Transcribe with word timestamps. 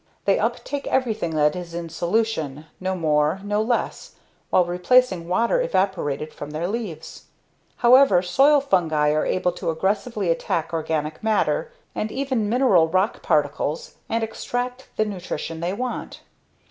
They 0.25 0.39
uptake 0.39 0.87
everything 0.87 1.35
that 1.35 1.55
is 1.55 1.75
in 1.75 1.89
solution, 1.89 2.65
no 2.79 2.95
more, 2.95 3.39
no 3.43 3.61
less 3.61 4.15
while 4.49 4.65
replacing 4.65 5.27
water 5.27 5.61
evaporated 5.61 6.33
from 6.33 6.49
their 6.49 6.67
leaves. 6.67 7.25
However, 7.75 8.23
soil 8.23 8.61
fungi 8.61 9.11
are 9.13 9.27
able 9.27 9.51
to 9.51 9.69
aggressively 9.69 10.31
attack 10.31 10.73
organic 10.73 11.21
matter 11.21 11.71
and 11.93 12.11
even 12.11 12.49
mineral 12.49 12.87
rock 12.87 13.21
particles 13.21 13.93
and 14.09 14.23
extract 14.23 14.87
the 14.97 15.05
nutrition 15.05 15.59
they 15.59 15.71
want. 15.71 16.21